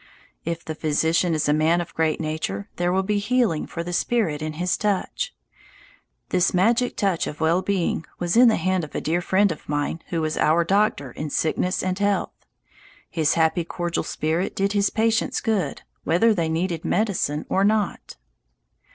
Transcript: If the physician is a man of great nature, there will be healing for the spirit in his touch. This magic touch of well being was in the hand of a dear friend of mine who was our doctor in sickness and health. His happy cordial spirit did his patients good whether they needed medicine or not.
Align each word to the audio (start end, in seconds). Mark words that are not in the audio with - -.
If 0.45 0.65
the 0.65 0.73
physician 0.73 1.35
is 1.35 1.47
a 1.47 1.53
man 1.53 1.79
of 1.79 1.93
great 1.93 2.19
nature, 2.19 2.67
there 2.77 2.91
will 2.91 3.03
be 3.03 3.19
healing 3.19 3.67
for 3.67 3.83
the 3.83 3.93
spirit 3.93 4.41
in 4.41 4.53
his 4.53 4.75
touch. 4.75 5.31
This 6.29 6.55
magic 6.55 6.97
touch 6.97 7.27
of 7.27 7.39
well 7.39 7.61
being 7.61 8.05
was 8.17 8.35
in 8.35 8.47
the 8.47 8.55
hand 8.55 8.83
of 8.83 8.95
a 8.95 8.99
dear 8.99 9.21
friend 9.21 9.51
of 9.51 9.69
mine 9.69 10.01
who 10.07 10.19
was 10.19 10.37
our 10.37 10.63
doctor 10.63 11.11
in 11.11 11.29
sickness 11.29 11.83
and 11.83 11.99
health. 11.99 12.31
His 13.11 13.35
happy 13.35 13.63
cordial 13.63 14.01
spirit 14.01 14.55
did 14.55 14.71
his 14.73 14.89
patients 14.89 15.39
good 15.39 15.83
whether 16.03 16.33
they 16.33 16.49
needed 16.49 16.83
medicine 16.83 17.45
or 17.47 17.63
not. 17.63 18.15